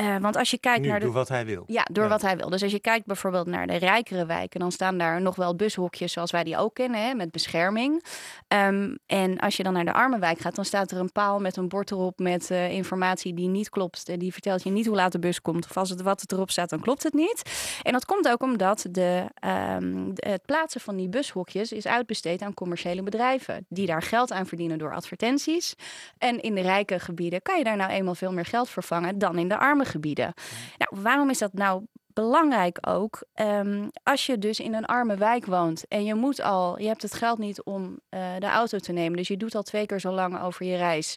[0.00, 1.04] Uh, want als je kijkt Nu, naar de.
[1.04, 1.62] door wat hij wil.
[1.66, 2.10] Ja, door Ja.
[2.10, 2.50] wat hij wil.
[2.50, 6.12] Dus als je kijkt bijvoorbeeld naar de rijkere wijken, dan staan daar nog wel bushokjes
[6.12, 8.04] zoals wij die ook kennen, hè, met bescherming.
[8.48, 11.40] Um, en als je dan naar de arme wijk gaat, dan staat er een paal
[11.40, 14.18] met een bord erop met uh, informatie die niet klopt.
[14.18, 15.64] Die vertelt je niet hoe laat de bus komt.
[15.64, 17.42] Of als het wat erop staat, dan klopt het niet.
[17.82, 19.24] En dat komt ook omdat de,
[19.76, 23.66] um, de, het plaatsen van die bushokjes is uitbesteed aan commerciële bedrijven.
[23.68, 25.74] Die daar geld aan verdienen door advertenties.
[26.18, 29.38] En in de rijke gebieden kan je daar nou eenmaal veel meer geld vervangen dan
[29.38, 30.34] in de arme gebieden.
[30.78, 31.82] Nou, waarom is dat nou
[32.14, 33.24] belangrijk ook.
[33.40, 37.02] Um, als je dus in een arme wijk woont en je moet al, je hebt
[37.02, 40.00] het geld niet om uh, de auto te nemen, dus je doet al twee keer
[40.00, 41.16] zo lang over je reis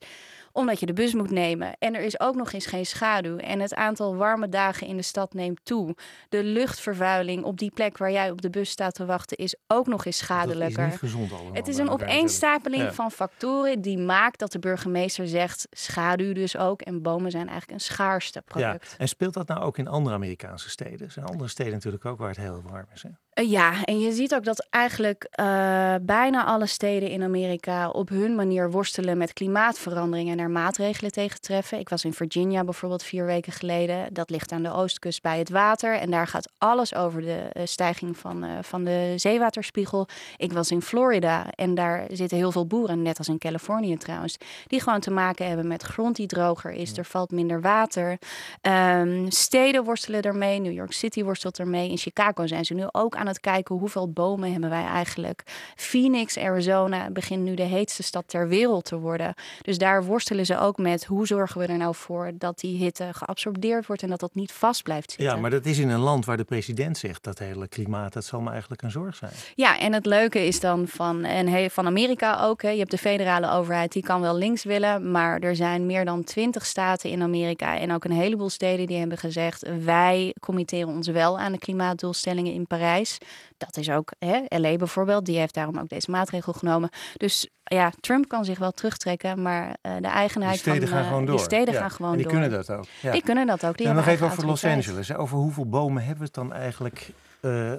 [0.57, 1.75] omdat je de bus moet nemen.
[1.79, 3.37] En er is ook nog eens geen schaduw.
[3.37, 5.95] En het aantal warme dagen in de stad neemt toe.
[6.29, 9.87] De luchtvervuiling op die plek waar jij op de bus staat te wachten is ook
[9.87, 10.83] nog eens schadelijker.
[10.83, 11.53] Het is niet gezond allemaal.
[11.53, 16.81] Het is een opeenstapeling van factoren die maakt dat de burgemeester zegt schaduw dus ook.
[16.81, 18.91] En bomen zijn eigenlijk een schaarste product.
[18.91, 18.97] Ja.
[18.97, 20.99] En speelt dat nou ook in andere Amerikaanse steden?
[20.99, 23.03] Er zijn andere steden natuurlijk ook waar het heel warm is.
[23.03, 23.09] Hè?
[23.37, 28.09] Eh, ja, en je ziet ook dat eigenlijk uh, bijna alle steden in Amerika op
[28.09, 31.79] hun manier worstelen met klimaatverandering en er maatregelen tegen treffen.
[31.79, 34.13] Ik was in Virginia bijvoorbeeld vier weken geleden.
[34.13, 35.93] Dat ligt aan de oostkust bij het water.
[35.93, 40.07] En daar gaat alles over de uh, stijging van, van de zeewaterspiegel.
[40.37, 44.37] Ik was in Florida en daar zitten heel veel boeren, net als in Californië trouwens,
[44.67, 46.97] die gewoon te maken hebben met grond die droger is.
[46.97, 48.17] Er valt minder water.
[48.61, 50.59] Um, steden worstelen ermee.
[50.59, 51.89] New York City worstelt ermee.
[51.89, 55.43] In Chicago zijn ze nu ook aan het kijken hoeveel bomen hebben wij eigenlijk.
[55.75, 59.33] Phoenix, Arizona begint nu de heetste stad ter wereld te worden.
[59.61, 63.09] Dus daar worstelen ze ook met hoe zorgen we er nou voor dat die hitte
[63.11, 65.35] geabsorbeerd wordt en dat dat niet vast blijft zitten.
[65.35, 68.25] Ja, maar dat is in een land waar de president zegt dat hele klimaat, dat
[68.25, 69.31] zal me eigenlijk een zorg zijn.
[69.55, 72.97] Ja, en het leuke is dan van, en van Amerika ook, hè, je hebt de
[72.97, 77.21] federale overheid, die kan wel links willen, maar er zijn meer dan twintig staten in
[77.21, 81.57] Amerika en ook een heleboel steden die hebben gezegd, wij committeren ons wel aan de
[81.57, 83.16] klimaatdoelstellingen in Parijs.
[83.57, 86.89] Dat is ook hè, LA bijvoorbeeld, die heeft daarom ook deze maatregel genomen.
[87.17, 91.07] Dus ja, Trump kan zich wel terugtrekken, maar uh, de eigenheid die steden van gaan
[91.07, 91.35] gewoon door.
[91.35, 91.79] die steden ja.
[91.79, 92.33] gaan gewoon en die door.
[92.33, 92.85] kunnen dat ook.
[93.01, 93.11] Ja.
[93.11, 93.77] Die kunnen dat ook.
[93.77, 94.65] Die en nog even over Los.
[94.65, 95.13] Angeles.
[95.13, 97.11] Over hoeveel bomen hebben we het dan eigenlijk?
[97.41, 97.73] Uh,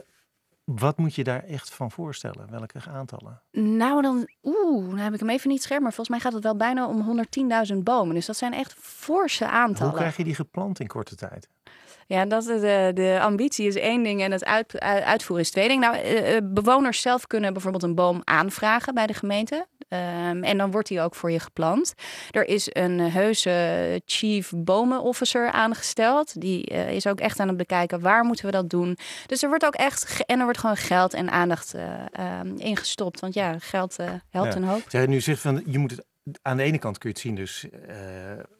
[0.64, 2.51] wat moet je daar echt van voorstellen?
[2.51, 3.42] Welke aantallen?
[3.53, 6.42] Nou, dan, oeh, dan heb ik hem even niet scherp, maar volgens mij gaat het
[6.42, 7.24] wel bijna om
[7.72, 8.14] 110.000 bomen.
[8.14, 9.90] Dus dat zijn echt forse aantallen.
[9.90, 11.48] Hoe krijg je die geplant in korte tijd?
[12.09, 15.90] Ja, dat de, de ambitie is één ding en het uit, uitvoeren is twee dingen.
[15.90, 19.66] Nou, uh, bewoners zelf kunnen bijvoorbeeld een boom aanvragen bij de gemeente.
[19.88, 21.94] Um, en dan wordt die ook voor je geplant.
[22.31, 26.40] Er is een heuse chief bomenofficer aangesteld.
[26.40, 28.99] Die uh, is ook echt aan het bekijken waar moeten we dat doen.
[29.27, 33.21] Dus er wordt ook echt en er wordt gewoon geld en aandacht uh, um, ingestopt.
[33.21, 33.97] Want ja, geld
[34.31, 34.61] helpt ja.
[34.61, 34.83] een hoop.
[34.88, 36.05] Zij nu zegt van je moet het
[36.43, 37.71] aan de ene kant kun je het zien, dus uh,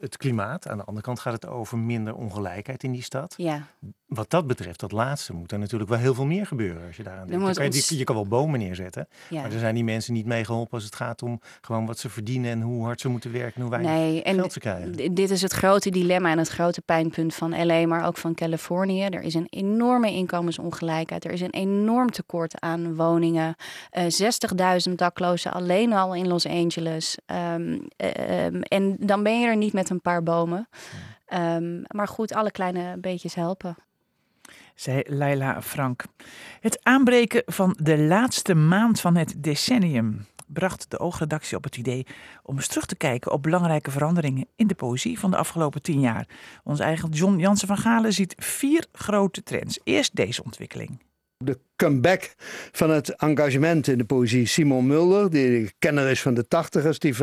[0.00, 0.68] het klimaat.
[0.68, 3.35] Aan de andere kant gaat het over minder ongelijkheid in die stad.
[3.37, 3.66] Ja.
[4.07, 7.02] Wat dat betreft, dat laatste, moet er natuurlijk wel heel veel meer gebeuren als je
[7.02, 7.44] daaraan denkt.
[7.57, 7.88] Kan je, ons...
[7.88, 9.42] je, kan wel bomen neerzetten, Ja.
[9.42, 12.09] maar er zijn die mensen niet mee geholpen als het gaat om gewoon wat ze
[12.11, 15.14] verdienen en hoe hard ze moeten werken en hoe weinig Nee, en geld ze krijgen.
[15.14, 19.02] dit is het grote dilemma en het grote pijnpunt van LA, maar ook van Californië.
[19.04, 21.24] Er is een enorme inkomensongelijkheid.
[21.24, 23.54] Er is een enorm tekort aan woningen.
[23.90, 24.04] Eh
[24.88, 27.18] 60.000 daklozen alleen al in Los Angeles.
[27.26, 27.58] Ehm,
[27.97, 30.68] eh, ehm, en dan ben je er niet met een paar bomen.
[31.27, 33.77] Ehm, maar goed, alle kleine beetjes helpen.
[34.75, 36.05] zei Leila Frank.
[36.61, 42.07] Het aanbreken van de laatste maand van het decennium bracht de oogredactie op het idee
[42.42, 46.01] om eens terug te kijken op belangrijke veranderingen in de poëzie van de afgelopen tien
[46.01, 46.29] jaar.
[46.64, 49.81] Onze eigen John Jansen van Galen ziet vier grote trends.
[49.85, 51.03] Eerst deze ontwikkeling.
[51.37, 52.34] De comeback
[52.72, 54.46] van het engagement in de poëzie.
[54.46, 57.14] Simon Mulder, die kenner is van de tachtigers, die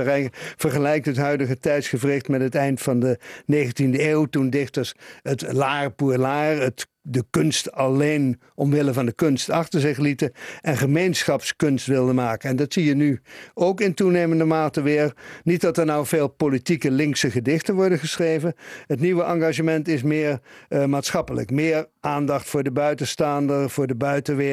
[0.55, 3.19] vergelijkt het huidige tijdsgevricht met het eind van de
[3.53, 9.11] 19e eeuw, toen dichters het laar pour laar, het de kunst alleen omwille van de
[9.11, 12.49] kunst achter zich lieten en gemeenschapskunst wilden maken.
[12.49, 13.21] En dat zie je nu
[13.53, 15.13] ook in toenemende mate weer.
[15.43, 18.53] Niet dat er nou veel politieke linkse gedichten worden geschreven.
[18.87, 20.39] Het nieuwe engagement is meer
[20.69, 21.51] uh, maatschappelijk.
[21.51, 24.43] Meer aandacht voor de buitenstaander, voor de buitenwereld,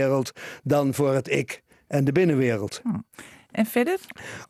[0.63, 2.81] dan voor het ik en de binnenwereld.
[2.83, 3.07] Hmm.
[3.51, 3.99] En verder?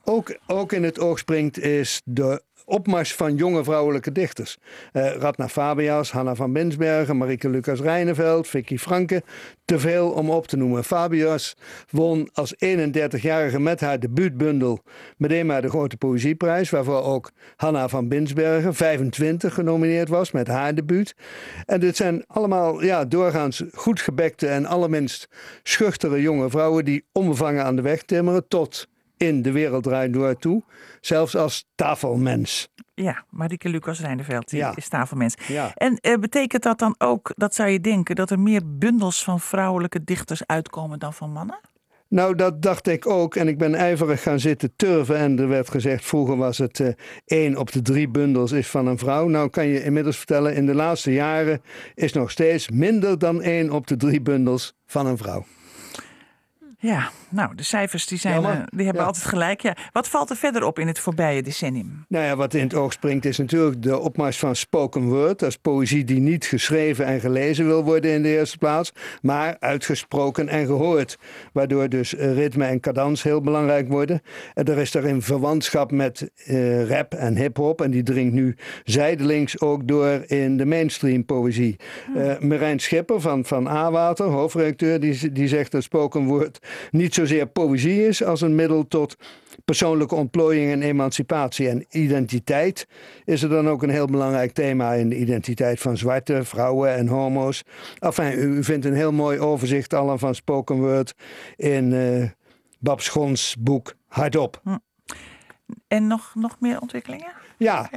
[0.05, 4.58] Ook, ook in het oog springt is de opmars van jonge vrouwelijke dichters.
[4.92, 9.22] Uh, Radna Fabias, Hanna van Binsbergen, Marieke Lucas Rijneveld, Vicky Franke.
[9.64, 10.85] Te veel om op te noemen.
[10.85, 11.56] Fabias
[11.90, 14.82] won als 31-jarige met haar debuutbundel
[15.16, 20.74] meteen maar de Grote Poëzieprijs, waarvoor ook Hanna van Binsbergen, 25, genomineerd was met haar
[20.74, 21.14] debuut.
[21.64, 25.28] En dit zijn allemaal ja, doorgaans goed gebekte en allerminst
[25.62, 28.90] schuchtere jonge vrouwen die onbevangen aan de weg timmeren tot
[29.22, 30.62] in de wereld draait door toe.
[31.00, 32.68] Zelfs als tafelmens.
[32.94, 34.76] Ja, Marieke Lucas die Ja.
[34.76, 35.35] is tafelmens.
[35.46, 35.72] Ja.
[35.74, 39.40] En eh, betekent dat dan ook, dat zou je denken, dat er meer bundels van
[39.40, 41.61] vrouwelijke dichters uitkomen dan van mannen?
[42.08, 43.37] Nou, dat dacht ik ook.
[43.37, 45.16] En ik ben ijverig gaan zitten turven.
[45.16, 46.88] En er werd gezegd, vroeger was het eh
[47.24, 49.28] één op de drie bundels is van een vrouw.
[49.28, 51.62] Nou kan je inmiddels vertellen, in de laatste jaren
[51.94, 55.44] is nog steeds minder dan één op de drie bundels van een vrouw.
[56.78, 58.53] Ja, nou, de cijfers die zijn, Jammer.
[58.53, 59.09] eh, die hebben Ja.
[59.09, 59.61] altijd gelijk.
[59.61, 59.77] Ja.
[59.92, 62.05] Wat valt er verder op in het voorbije decennium?
[62.09, 65.38] Nou ja, wat in het oog springt is natuurlijk de opmars van spoken word.
[65.38, 68.92] Dat is poëzie die niet geschreven en gelezen wil worden in de eerste plaats,
[69.23, 71.18] maar uitgesproken en gehoord.
[71.53, 74.23] Waardoor dus eh, ritme en cadans heel belangrijk worden.
[74.55, 77.81] En er is daarin verwantschap met eh, rap en hip-hop.
[77.81, 81.77] En die dringt nu zijdelings ook door in de mainstream poëzie.
[82.16, 86.59] Eh Marijn Schipper van, van A-Water, hoofdredacteur, die, die zegt dat spoken word
[86.90, 89.16] niet zozeer poëzie is als een middel tot
[89.64, 91.68] persoonlijke ontplooiing en emancipatie.
[91.68, 92.87] En identiteit
[93.24, 97.08] is er dan ook een heel belangrijk thema in de identiteit van zwarte, vrouwen en
[97.08, 97.62] homo's.
[97.98, 101.14] Enfin, u, vindt een heel mooi overzicht allen van spoken word
[101.56, 102.30] in eh
[102.78, 104.62] Bab Schons boek Hardop.
[105.88, 107.32] En nog, nog meer ontwikkelingen?
[107.58, 107.90] Ja,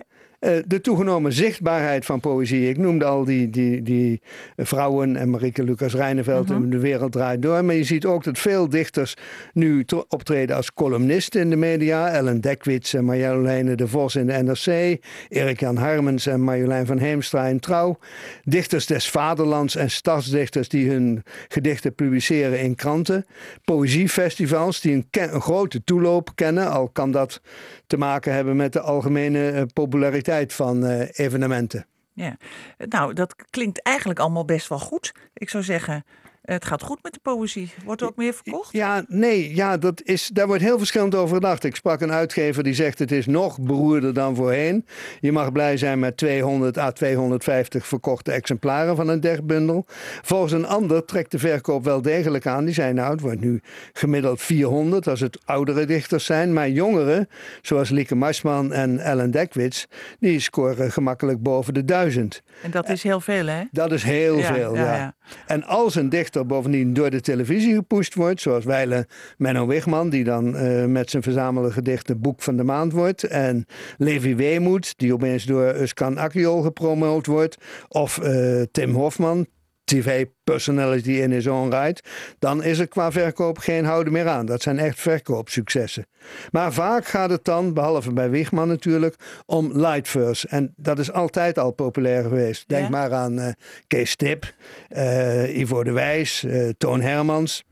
[0.45, 2.69] eh, de toegenomen zichtbaarheid van poëzie.
[2.69, 4.21] Ik noemde al die, die, die
[4.55, 7.65] vrouwen en Marieke Lucas Rijneveld en De Wereld Draait Door.
[7.65, 9.15] Maar je ziet ook dat veel dichters
[9.53, 12.09] nu optreden als columnisten in de media.
[12.09, 14.97] Ellen Dekwits en Marjoleine de Vos in de NRC.
[15.29, 17.97] Erik-Jan Harmens en Marjolein van Heemstra in Trouw.
[18.43, 23.25] Dichters des vaderlands en stadsdichters die hun gedichten publiceren in kranten.
[23.63, 26.71] Poëziefestivals die een, een grote toeloop kennen.
[26.71, 27.41] Al kan dat
[27.87, 31.85] te maken hebben met de algemene eh, populariteit van eh, evenementen.
[32.13, 32.37] Ja.
[32.77, 35.11] Nou, dat klinkt eigenlijk allemaal best wel goed.
[35.33, 36.03] Ik zou zeggen,
[36.45, 37.69] het gaat goed met de poëzie.
[37.85, 38.71] Wordt er ook meer verkocht?
[38.71, 41.63] Ja, nee, ja, dat is, daar wordt heel verschillend over gedacht.
[41.63, 44.85] Ik sprak een uitgever die zegt het is nog beroerder dan voorheen.
[45.19, 49.85] Je mag blij zijn met 200 à 250 verkochte exemplaren van een dichtbundel.
[50.21, 52.65] Volgens een ander trekt de verkoop wel degelijk aan.
[52.65, 53.61] Die zei nou, het wordt nu
[53.93, 56.53] gemiddeld 400 als het oudere dichters zijn.
[56.53, 57.29] Maar jongeren,
[57.61, 59.87] zoals Lieke Marsman en Ellen Dekwits,
[60.19, 62.41] die scoren gemakkelijk boven de 1000.
[62.61, 63.63] En dat is heel veel, hè?
[63.71, 65.15] Dat is heel Ja, veel, ja, ja, ja.
[65.47, 69.07] En als een dichter bovendien door de televisie gepusht wordt, zoals wijle
[69.37, 73.65] Menno Wigman, die dan eh, met zijn verzamelde gedichten Boek van de Maand wordt, en
[73.97, 77.57] Levi Weemoed, die opeens door Uskan Akjol gepromoot wordt,
[77.87, 79.47] of eh, Tim Hofman,
[79.85, 82.01] tv-personality in his own right,
[82.39, 84.45] dan is er qua verkoop geen houden meer aan.
[84.45, 86.05] Dat zijn echt verkoopsuccessen.
[86.51, 90.47] Maar vaak gaat het dan, behalve bij Wigman natuurlijk, om light verse.
[90.47, 92.67] En dat is altijd al populair geweest.
[92.67, 92.89] Denk Ja?
[92.89, 93.53] maar aan eh,
[93.87, 94.53] Kees Tip,
[94.89, 97.63] eh, Ivo de Wijs, eh, Toon Hermans.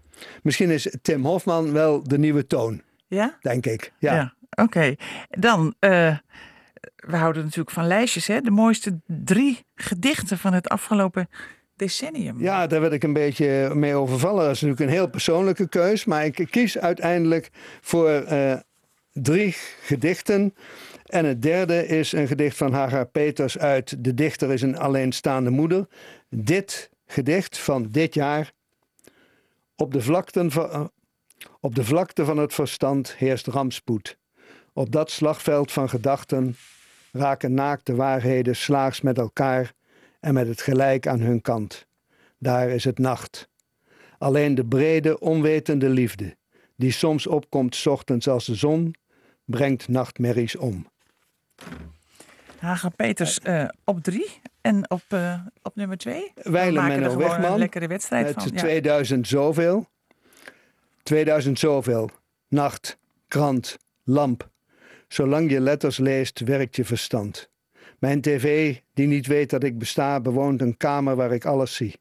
[0.41, 3.37] Misschien is Tim Hofman wel de nieuwe Toon, Ja?
[3.41, 3.93] denk ik.
[3.99, 4.33] Ja.
[4.55, 4.95] Oké.
[5.29, 8.41] Dan, we houden natuurlijk van lijstjes, hè?
[8.41, 11.29] De mooiste drie gedichten van het afgelopen
[11.75, 12.39] decennium.
[12.39, 14.43] Ja, daar werd ik een beetje mee overvallen.
[14.43, 16.05] Dat is natuurlijk een heel persoonlijke keus.
[16.05, 17.49] Maar ik kies uiteindelijk
[17.81, 18.55] voor eh,
[19.11, 20.55] drie gedichten.
[21.05, 25.49] En het derde is een gedicht van Hagar Peters uit De Dichter is een alleenstaande
[25.49, 25.87] moeder.
[26.29, 28.51] Dit gedicht van dit jaar.
[29.75, 30.85] Op de vlakten van, eh,
[31.59, 34.17] op de vlakte van het verstand heerst rampspoed.
[34.73, 36.55] Op dat slagveld van gedachten
[37.11, 39.73] raken naakte waarheden slaags met elkaar
[40.23, 41.87] en met het gelijk aan hun kant.
[42.37, 43.49] Daar is het nacht.
[44.17, 46.35] Alleen de brede, onwetende liefde,
[46.75, 48.95] die soms opkomt 's ochtends als de zon,
[49.45, 50.87] brengt nachtmerries om.
[52.59, 56.31] Haga Peters eh, op drie en op, eh, op nummer twee.
[56.35, 58.51] We Wijlen maken er Menno gewoon een Wegman lekkere wedstrijd met van.
[58.53, 58.59] Ja.
[58.59, 59.89] 2000 zoveel.
[61.03, 62.09] 2000 zoveel.
[62.47, 64.49] Nacht, krant, lamp.
[65.07, 67.51] Zolang je letters leest, werkt je verstand.
[68.03, 71.95] Mijn tv, die niet weet dat ik besta, bewoont een kamer waar ik alles zie.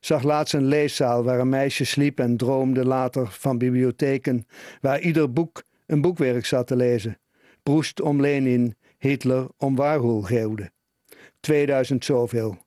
[0.00, 4.46] Zag laatst een leeszaal waar een meisje sliep en droomde later van bibliotheken
[4.80, 7.18] waar ieder boek een boekwerk zat te lezen.
[7.62, 10.70] Proest om Lenin, Hitler om Warhol geeuwde.
[11.40, 12.58] 2000 zoveel.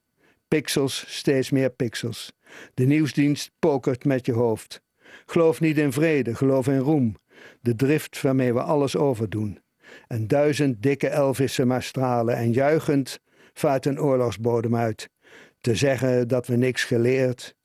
[0.48, 2.34] Pixels, steeds meer pixels.
[2.74, 4.82] De nieuwsdienst pokert met je hoofd.
[5.26, 7.16] Geloof niet in vrede, geloof in roem.
[7.62, 9.60] De drift waarmee we alles overdoen.
[10.08, 13.20] En duizend dikke Elvissen maar stralen en juichend
[13.54, 15.10] vaart een oorlogsbodem uit.
[15.62, 17.56] Te zeggen dat we niks geleerd.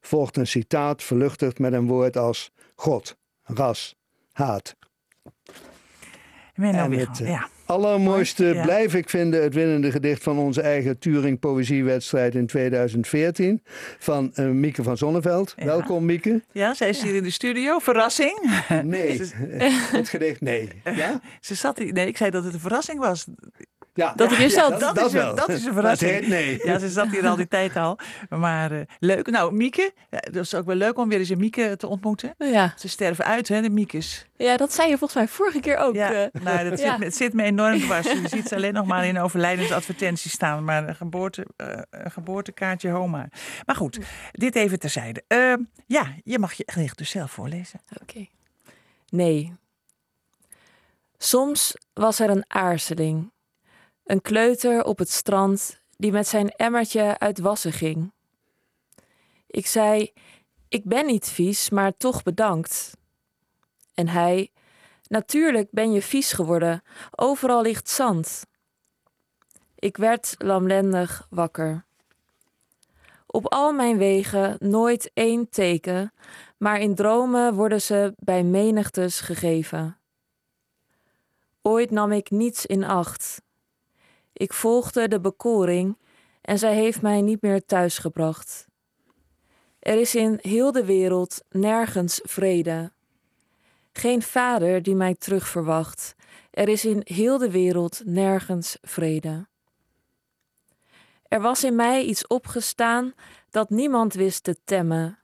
[0.00, 3.96] Volgt een citaat verluchtigd met een woord als God, ras,
[4.32, 4.76] haat.
[6.54, 7.48] En het, ja.
[7.72, 8.62] Allermooiste Ja.
[8.62, 13.62] blijf ik vinden het winnende gedicht van onze eigen Turing Poëziewedstrijd in 2014
[13.98, 15.52] van eh, Mieke van Zonneveld.
[15.56, 15.64] Ja.
[15.64, 16.42] Welkom Mieke.
[16.52, 17.78] ja, zij is hier in de studio.
[17.78, 18.64] Verrassing.
[18.84, 19.20] Nee,
[19.98, 20.68] het gedicht nee.
[20.84, 21.20] Ja?
[21.40, 21.78] Ze zat.
[21.78, 23.26] Nee, ik zei dat het een verrassing was.
[23.94, 25.30] Ja, Dat zelf- dat, dat, dat is wel.
[25.30, 26.10] een, dat is een Dat verrassing.
[26.10, 26.60] heet nee.
[26.68, 27.98] Ja, ze zat hier al die tijd al.
[28.28, 29.30] Maar eh, leuk.
[29.30, 32.34] Nou, Mieke, ja, dat is ook wel leuk om weer eens een Mieke te ontmoeten.
[32.38, 32.72] Ja.
[32.76, 34.26] Ze sterven uit, hè, de Miekes.
[34.36, 35.94] ja, dat zei je volgens mij vorige keer ook.
[35.94, 36.42] Ja, eh.
[36.42, 36.88] nou, dat Ja.
[36.90, 38.06] zit, me- het zit me enorm dwars.
[38.12, 40.64] Je ziet ze alleen nog maar in overlijdensadvertenties staan.
[40.64, 43.28] Maar een, geboorte, eh, een geboortekaartje Homa.
[43.66, 43.98] Maar goed,
[44.32, 45.22] dit even terzijde.
[45.28, 45.54] Eh,
[45.86, 47.80] ja, je mag je gedicht dus zelf voorlezen.
[48.02, 48.26] Oké.
[49.08, 49.52] Nee.
[51.18, 53.30] Soms was er een aarzeling.
[54.04, 58.12] Een kleuter op het strand die met zijn emmertje uit wassen ging.
[59.46, 60.12] Ik zei:
[60.68, 62.96] Ik ben niet vies, maar toch bedankt.
[63.94, 64.50] En hij:
[65.08, 68.46] Natuurlijk ben je vies geworden, overal ligt zand.
[69.74, 71.84] Ik werd lamlendig wakker.
[73.26, 76.12] Op al mijn wegen nooit één teken,
[76.56, 79.96] maar in dromen worden ze bij menigtes gegeven.
[81.62, 83.42] Ooit nam ik niets in acht.
[84.32, 85.98] Ik volgde de bekoring
[86.40, 88.66] en zij heeft mij niet meer thuisgebracht.
[89.78, 92.92] Er is in heel de wereld nergens vrede.
[93.92, 96.14] Geen vader die mij terug verwacht.
[96.50, 99.46] Er is in heel de wereld nergens vrede.
[101.22, 103.14] Er was in mij iets opgestaan
[103.50, 105.18] dat niemand wist te temmen.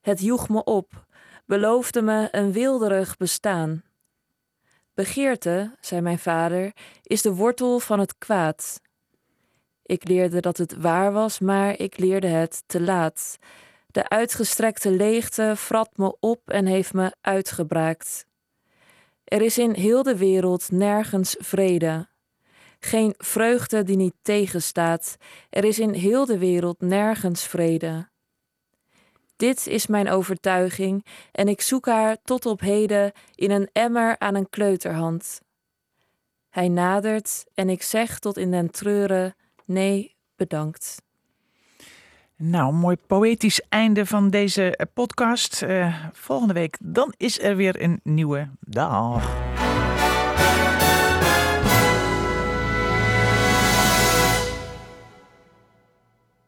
[0.00, 1.06] Het joeg me op,
[1.46, 3.82] beloofde me een wilderig bestaan.
[4.98, 8.80] Begeerte, zei mijn vader, is de wortel van het kwaad.
[9.82, 13.38] Ik leerde dat het waar was, maar ik leerde het te laat.
[13.86, 18.26] De uitgestrekte leegte frat me op en heeft me uitgebraakt.
[19.24, 22.08] Er is in heel de wereld nergens vrede.
[22.80, 25.16] Geen vreugde die niet tegenstaat.
[25.50, 28.08] Er is in heel de wereld nergens vrede.
[29.38, 34.34] Dit is mijn overtuiging en ik zoek haar tot op heden in een emmer aan
[34.34, 35.40] een kleuterhand.
[36.48, 41.02] Hij nadert en ik zeg tot in den treuren: nee, bedankt.
[42.36, 45.62] Nou, mooi poëtisch einde van deze podcast.
[45.62, 49.36] Eh, volgende week dan is er weer een nieuwe dag.